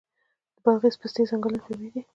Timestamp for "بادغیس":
0.63-0.95